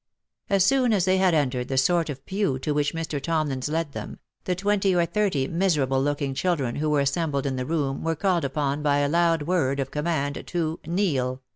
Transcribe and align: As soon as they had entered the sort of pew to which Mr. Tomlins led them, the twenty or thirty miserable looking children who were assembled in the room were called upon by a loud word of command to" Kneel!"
As 0.49 0.63
soon 0.63 0.93
as 0.93 1.05
they 1.05 1.17
had 1.19 1.35
entered 1.35 1.67
the 1.67 1.77
sort 1.77 2.09
of 2.09 2.25
pew 2.25 2.57
to 2.57 2.73
which 2.73 2.95
Mr. 2.95 3.21
Tomlins 3.21 3.69
led 3.69 3.91
them, 3.91 4.17
the 4.45 4.55
twenty 4.55 4.95
or 4.95 5.05
thirty 5.05 5.47
miserable 5.47 6.01
looking 6.01 6.33
children 6.33 6.77
who 6.77 6.89
were 6.89 7.01
assembled 7.01 7.45
in 7.45 7.55
the 7.55 7.67
room 7.67 8.01
were 8.03 8.15
called 8.15 8.43
upon 8.43 8.81
by 8.81 8.97
a 8.97 9.07
loud 9.07 9.43
word 9.43 9.79
of 9.79 9.91
command 9.91 10.43
to" 10.47 10.79
Kneel!" 10.87 11.43